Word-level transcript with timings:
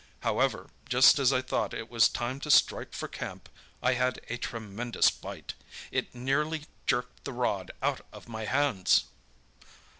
However, 0.21 0.71
just 0.89 1.19
as 1.19 1.31
I 1.31 1.43
thought 1.43 1.75
it 1.75 1.87
was 1.87 2.09
time 2.09 2.39
to 2.39 2.49
strike 2.49 2.91
for 2.93 3.07
camp, 3.07 3.47
I 3.83 3.93
had 3.93 4.19
a 4.29 4.37
tremendous 4.37 5.11
bite. 5.11 5.53
It 5.91 6.15
nearly 6.15 6.63
jerked 6.87 7.23
the 7.23 7.33
rod 7.33 7.69
out 7.83 8.01
of 8.11 8.27
my 8.27 8.45
hands! 8.45 9.03